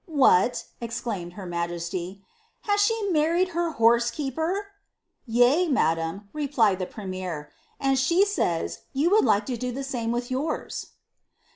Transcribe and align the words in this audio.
What!" 0.09 0.65
exclaimed 0.81 1.33
her 1.33 1.45
majesty, 1.45 2.23
*' 2.43 2.49
has 2.61 2.81
she 2.81 2.99
married 3.11 3.49
her 3.49 3.73
horse 3.73 4.09
keeper 4.09 4.71
?"Yea, 5.27 5.67
madam," 5.67 6.27
replied 6.33 6.79
the 6.79 6.87
premier, 6.87 7.51
*• 7.51 7.55
and 7.79 7.99
she 7.99 8.25
says 8.25 8.79
you 8.93 9.11
would 9.11 9.25
like 9.25 9.45
to 9.45 9.57
do 9.57 9.71
the 9.71 9.83
same 9.83 10.11
with 10.11 10.31
yours." 10.31 10.93